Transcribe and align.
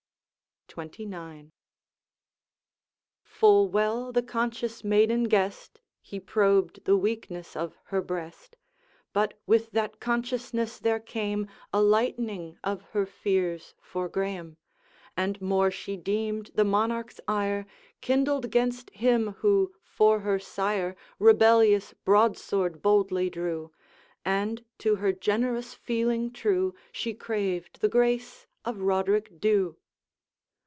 XXIX. 0.71 1.51
Full 3.23 3.67
well 3.67 4.13
the 4.13 4.23
conscious 4.23 4.85
maiden 4.85 5.25
guessed 5.25 5.81
He 6.01 6.17
probed 6.17 6.85
the 6.85 6.95
weakness 6.95 7.57
of 7.57 7.77
her 7.87 8.01
breast; 8.01 8.55
But 9.11 9.33
with 9.45 9.71
that 9.71 9.99
consciousness 9.99 10.79
there 10.79 11.01
came 11.01 11.49
A 11.73 11.81
lightening 11.81 12.57
of 12.63 12.83
her 12.93 13.05
fears 13.05 13.75
for 13.81 14.07
Graeme, 14.07 14.55
And 15.17 15.41
more 15.41 15.71
she 15.71 15.97
deemed 15.97 16.51
the 16.55 16.63
Monarch's 16.63 17.19
ire 17.27 17.65
Kindled 17.99 18.49
'gainst 18.49 18.91
him 18.91 19.31
who 19.39 19.73
for 19.81 20.21
her 20.21 20.39
sire 20.39 20.95
Rebellious 21.19 21.93
broadsword 22.05 22.81
boldly 22.81 23.29
drew; 23.29 23.73
And, 24.23 24.63
to 24.77 24.95
her 24.95 25.11
generous 25.11 25.73
feeling 25.73 26.31
true, 26.31 26.73
She 26.93 27.13
craved 27.13 27.81
the 27.81 27.89
grace 27.89 28.47
of 28.63 28.77
Roderick 28.79 29.37
Dhu. 29.41 29.75